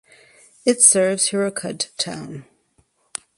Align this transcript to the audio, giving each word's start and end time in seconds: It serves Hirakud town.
It 0.65 0.81
serves 0.81 1.29
Hirakud 1.29 1.95
town. 1.95 2.45